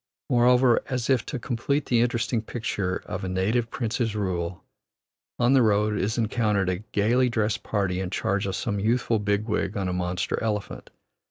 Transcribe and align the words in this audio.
Moreover, 0.31 0.81
as 0.87 1.11
if 1.11 1.27
to 1.27 1.37
complete 1.37 1.85
the 1.85 2.01
interesting 2.01 2.41
picture 2.41 3.03
of 3.05 3.23
a 3.23 3.29
native 3.29 3.69
prince's 3.69 4.15
rule, 4.15 4.63
on 5.37 5.53
the 5.53 5.61
road 5.61 5.95
is 5.95 6.17
encountered 6.17 6.69
a 6.69 6.79
gayly 6.91 7.29
dressed 7.29 7.61
party 7.61 7.99
in 7.99 8.09
charge 8.09 8.47
of 8.47 8.55
some 8.55 8.79
youthful 8.79 9.19
big 9.19 9.43
wig 9.45 9.77
on 9.77 9.87
a 9.87 9.93
monster 9.93 10.41
elephant. 10.43 10.89